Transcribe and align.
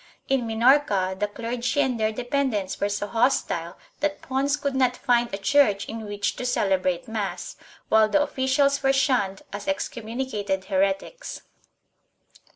In 0.29 0.47
Minorca, 0.47 1.15
the 1.19 1.27
clergy 1.27 1.79
and 1.79 1.99
their 1.99 2.11
dependents 2.11 2.79
were 2.79 2.89
so 2.89 3.05
hostile 3.05 3.77
that 3.99 4.19
Pons 4.23 4.57
could 4.57 4.73
not 4.73 4.97
find 4.97 5.31
a 5.31 5.37
church 5.37 5.85
in 5.85 6.05
which 6.07 6.35
to 6.37 6.43
celebrate 6.47 7.07
mass, 7.07 7.55
while 7.87 8.09
the 8.09 8.23
officials 8.23 8.81
were 8.81 8.93
shunned 8.93 9.43
as 9.53 9.67
excommunicated 9.67 10.65
heretics. 10.65 11.43